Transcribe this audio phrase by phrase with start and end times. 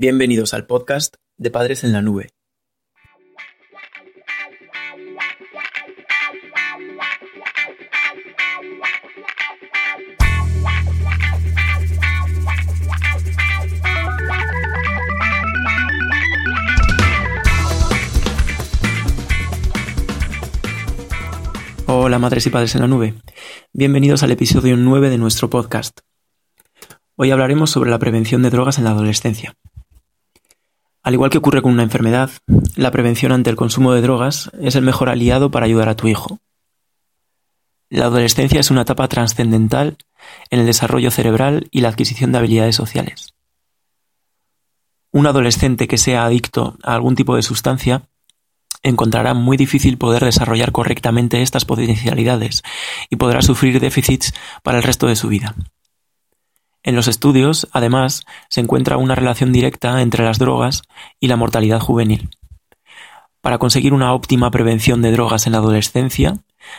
[0.00, 2.28] Bienvenidos al podcast de Padres en la Nube.
[21.88, 23.14] Hola madres y padres en la nube.
[23.72, 25.98] Bienvenidos al episodio 9 de nuestro podcast.
[27.16, 29.56] Hoy hablaremos sobre la prevención de drogas en la adolescencia.
[31.08, 32.30] Al igual que ocurre con una enfermedad,
[32.76, 36.06] la prevención ante el consumo de drogas es el mejor aliado para ayudar a tu
[36.06, 36.38] hijo.
[37.88, 39.96] La adolescencia es una etapa trascendental
[40.50, 43.32] en el desarrollo cerebral y la adquisición de habilidades sociales.
[45.10, 48.02] Un adolescente que sea adicto a algún tipo de sustancia
[48.82, 52.62] encontrará muy difícil poder desarrollar correctamente estas potencialidades
[53.08, 55.54] y podrá sufrir déficits para el resto de su vida.
[56.82, 60.82] En los estudios, además, se encuentra una relación directa entre las drogas
[61.20, 62.30] y la mortalidad juvenil.
[63.40, 66.38] Para conseguir una óptima prevención de drogas en la adolescencia,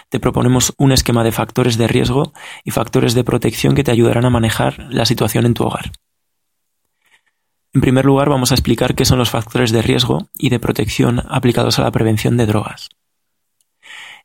[0.10, 2.34] te proponemos un esquema de factores de riesgo
[2.64, 5.92] y factores de protección que te ayudarán a manejar la situación en tu hogar.
[7.74, 11.22] En primer lugar, vamos a explicar qué son los factores de riesgo y de protección
[11.30, 12.90] aplicados a la prevención de drogas.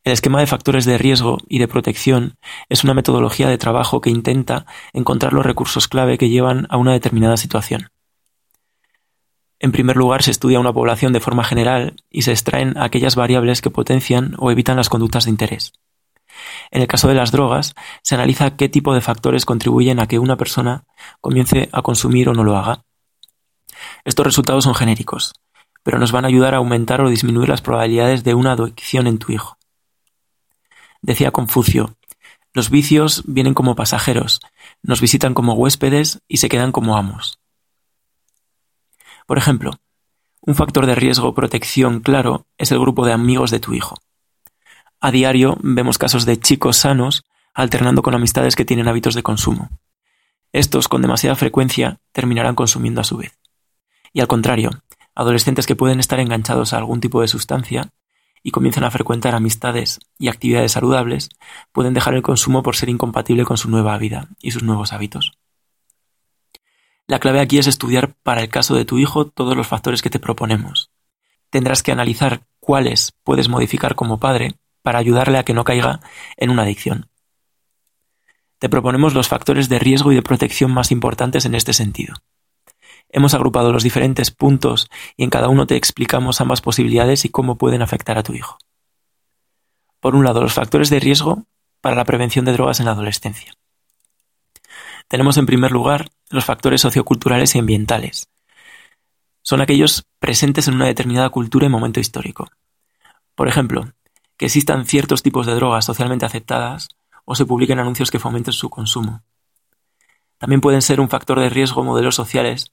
[0.04, 2.36] El esquema de factores de riesgo y de protección
[2.68, 6.92] es una metodología de trabajo que intenta encontrar los recursos clave que llevan a una
[6.92, 7.88] determinada situación.
[9.58, 13.62] En primer lugar, se estudia una población de forma general y se extraen aquellas variables
[13.62, 15.72] que potencian o evitan las conductas de interés.
[16.70, 20.18] En el caso de las drogas, se analiza qué tipo de factores contribuyen a que
[20.18, 20.84] una persona
[21.22, 22.84] comience a consumir o no lo haga.
[24.04, 25.32] Estos resultados son genéricos,
[25.82, 29.16] pero nos van a ayudar a aumentar o disminuir las probabilidades de una adicción en
[29.16, 29.56] tu hijo.
[31.04, 31.98] Decía Confucio,
[32.54, 34.40] los vicios vienen como pasajeros,
[34.82, 37.38] nos visitan como huéspedes y se quedan como amos.
[39.26, 39.72] Por ejemplo,
[40.40, 43.96] un factor de riesgo protección claro es el grupo de amigos de tu hijo.
[44.98, 49.68] A diario vemos casos de chicos sanos alternando con amistades que tienen hábitos de consumo.
[50.52, 53.38] Estos, con demasiada frecuencia, terminarán consumiendo a su vez.
[54.14, 54.70] Y al contrario,
[55.14, 57.92] adolescentes que pueden estar enganchados a algún tipo de sustancia
[58.44, 61.30] y comienzan a frecuentar amistades y actividades saludables,
[61.72, 65.32] pueden dejar el consumo por ser incompatible con su nueva vida y sus nuevos hábitos.
[67.06, 70.10] La clave aquí es estudiar para el caso de tu hijo todos los factores que
[70.10, 70.90] te proponemos.
[71.48, 76.00] Tendrás que analizar cuáles puedes modificar como padre para ayudarle a que no caiga
[76.36, 77.08] en una adicción.
[78.58, 82.14] Te proponemos los factores de riesgo y de protección más importantes en este sentido.
[83.08, 87.56] Hemos agrupado los diferentes puntos y en cada uno te explicamos ambas posibilidades y cómo
[87.56, 88.58] pueden afectar a tu hijo.
[90.00, 91.44] Por un lado, los factores de riesgo
[91.80, 93.54] para la prevención de drogas en la adolescencia.
[95.08, 98.28] Tenemos en primer lugar los factores socioculturales y ambientales.
[99.42, 102.48] Son aquellos presentes en una determinada cultura y momento histórico.
[103.34, 103.92] Por ejemplo,
[104.36, 106.88] que existan ciertos tipos de drogas socialmente aceptadas
[107.24, 109.22] o se publiquen anuncios que fomenten su consumo.
[110.38, 112.72] También pueden ser un factor de riesgo modelos sociales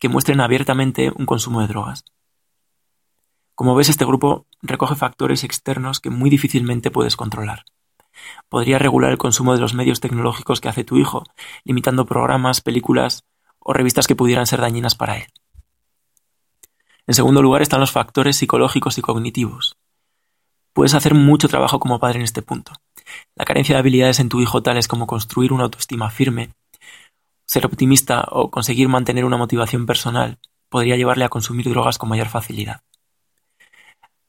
[0.00, 2.04] que muestren abiertamente un consumo de drogas.
[3.54, 7.64] Como ves, este grupo recoge factores externos que muy difícilmente puedes controlar.
[8.48, 11.24] Podría regular el consumo de los medios tecnológicos que hace tu hijo,
[11.64, 13.24] limitando programas, películas
[13.58, 15.26] o revistas que pudieran ser dañinas para él.
[17.06, 19.76] En segundo lugar están los factores psicológicos y cognitivos.
[20.72, 22.72] Puedes hacer mucho trabajo como padre en este punto.
[23.34, 26.54] La carencia de habilidades en tu hijo tales como construir una autoestima firme,
[27.50, 30.38] ser optimista o conseguir mantener una motivación personal
[30.68, 32.82] podría llevarle a consumir drogas con mayor facilidad.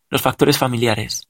[0.09, 1.29] Los factores familiares.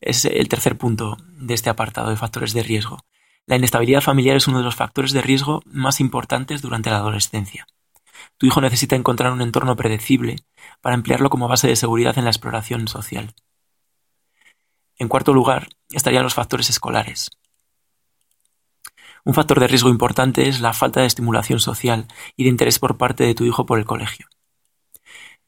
[0.00, 3.00] Es el tercer punto de este apartado de factores de riesgo.
[3.46, 7.66] La inestabilidad familiar es uno de los factores de riesgo más importantes durante la adolescencia.
[8.38, 10.36] Tu hijo necesita encontrar un entorno predecible
[10.80, 13.34] para emplearlo como base de seguridad en la exploración social.
[14.98, 17.28] En cuarto lugar, estarían los factores escolares.
[19.24, 22.96] Un factor de riesgo importante es la falta de estimulación social y de interés por
[22.96, 24.26] parte de tu hijo por el colegio.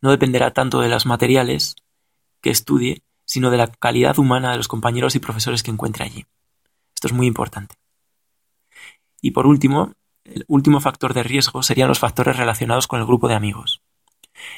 [0.01, 1.75] No dependerá tanto de los materiales
[2.41, 6.27] que estudie, sino de la calidad humana de los compañeros y profesores que encuentre allí.
[6.95, 7.77] Esto es muy importante.
[9.21, 9.95] Y por último,
[10.25, 13.83] el último factor de riesgo serían los factores relacionados con el grupo de amigos.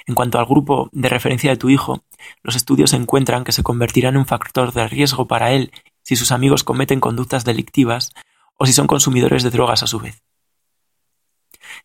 [0.06, 2.04] En cuanto al grupo de referencia de tu hijo,
[2.42, 6.32] los estudios encuentran que se convertirá en un factor de riesgo para él si sus
[6.32, 8.12] amigos cometen conductas delictivas
[8.56, 10.22] o si son consumidores de drogas a su vez.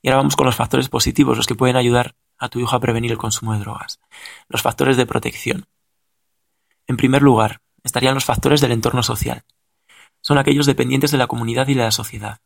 [0.02, 2.80] Y ahora vamos con los factores positivos, los que pueden ayudar a tu hijo a
[2.80, 4.00] prevenir el consumo de drogas.
[4.48, 5.68] Los factores de protección.
[6.88, 9.44] En primer lugar, estarían los factores del entorno social.
[10.22, 12.40] Son aquellos dependientes de la comunidad y de la sociedad.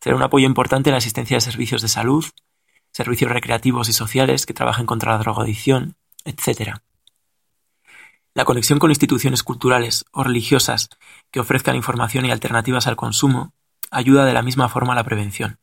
[0.00, 2.24] Será un apoyo importante en la asistencia de servicios de salud,
[2.90, 6.80] servicios recreativos y sociales que trabajen contra la drogadicción, etc.
[8.34, 10.88] La conexión con instituciones culturales o religiosas
[11.30, 13.52] que ofrezcan información y alternativas al consumo
[13.90, 15.58] ayuda de la misma forma a la prevención.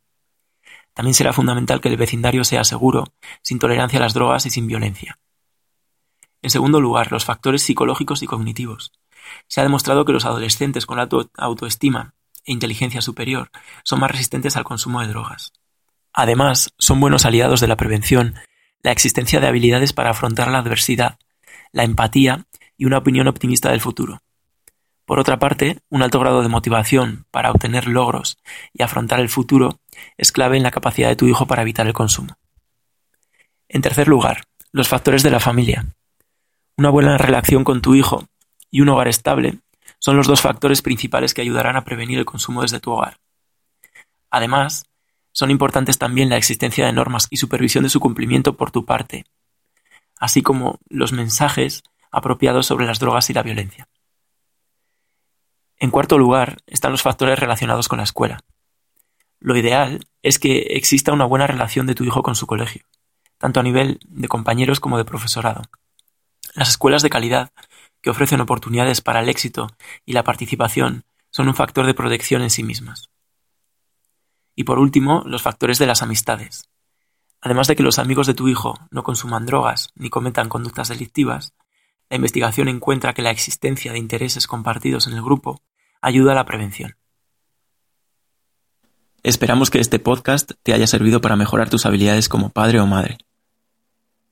[0.93, 3.05] También será fundamental que el vecindario sea seguro,
[3.41, 5.17] sin tolerancia a las drogas y sin violencia.
[6.41, 8.91] En segundo lugar, los factores psicológicos y cognitivos.
[9.47, 12.13] Se ha demostrado que los adolescentes con autoestima
[12.45, 13.49] e inteligencia superior
[13.83, 15.53] son más resistentes al consumo de drogas.
[16.13, 18.35] Además, son buenos aliados de la prevención
[18.81, 21.19] la existencia de habilidades para afrontar la adversidad,
[21.71, 22.45] la empatía
[22.79, 24.23] y una opinión optimista del futuro.
[25.05, 28.37] Por otra parte, un alto grado de motivación para obtener logros
[28.73, 29.79] y afrontar el futuro
[30.17, 32.37] es clave en la capacidad de tu hijo para evitar el consumo.
[33.67, 35.87] En tercer lugar, los factores de la familia.
[36.77, 38.25] Una buena relación con tu hijo
[38.71, 39.59] y un hogar estable
[39.99, 43.17] son los dos factores principales que ayudarán a prevenir el consumo desde tu hogar.
[44.29, 44.85] Además,
[45.33, 49.25] son importantes también la existencia de normas y supervisión de su cumplimiento por tu parte,
[50.17, 53.87] así como los mensajes apropiados sobre las drogas y la violencia.
[55.77, 58.41] En cuarto lugar están los factores relacionados con la escuela.
[59.39, 62.83] Lo ideal es que exista una buena relación de tu hijo con su colegio,
[63.37, 65.61] tanto a nivel de compañeros como de profesorado.
[66.53, 67.51] Las escuelas de calidad,
[68.01, 69.67] que ofrecen oportunidades para el éxito
[70.05, 73.09] y la participación, son un factor de protección en sí mismas.
[74.55, 76.69] Y por último, los factores de las amistades.
[77.39, 81.53] Además de que los amigos de tu hijo no consuman drogas ni cometan conductas delictivas,
[82.09, 85.61] la investigación encuentra que la existencia de intereses compartidos en el grupo
[86.01, 86.95] ayuda a la prevención.
[89.21, 93.17] Esperamos que este podcast te haya servido para mejorar tus habilidades como padre o madre.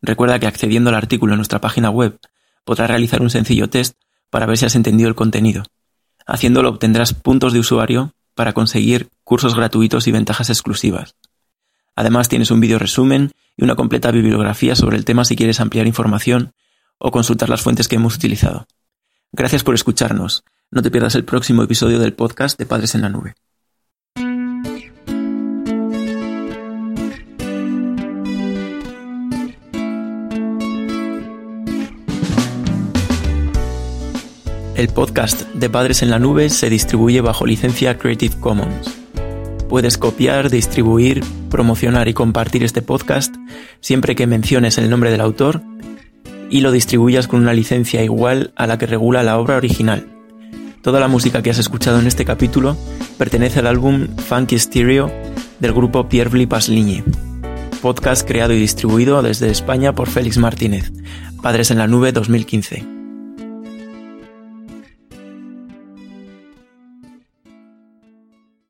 [0.02, 2.20] Recuerda que accediendo al artículo en nuestra página web
[2.64, 3.98] podrás realizar un sencillo test
[4.30, 5.64] para ver si has entendido el contenido.
[6.26, 11.16] Haciéndolo obtendrás puntos de usuario para conseguir cursos gratuitos y ventajas exclusivas.
[11.96, 15.88] Además tienes un vídeo resumen y una completa bibliografía sobre el tema si quieres ampliar
[15.88, 16.54] información
[17.00, 18.68] o consultar las fuentes que hemos utilizado.
[19.32, 20.44] Gracias por escucharnos.
[20.72, 23.36] No te pierdas el próximo episodio del podcast de Padres en la Nube.
[34.76, 38.96] El podcast de Padres en la Nube se distribuye bajo licencia Creative Commons.
[39.70, 43.36] Puedes copiar, distribuir, promocionar y compartir este podcast
[43.82, 45.64] siempre que menciones el nombre del autor
[46.50, 50.08] y lo distribuyas con una licencia igual a la que regula la obra original.
[50.82, 52.78] Toda la música que has escuchado en este capítulo
[53.18, 55.12] pertenece al álbum Funky Stereo
[55.60, 57.04] del grupo Pierre Pasligne,
[57.82, 60.92] podcast creado y distribuido desde España por Félix Martínez,
[61.42, 62.97] Padres en la Nube 2015.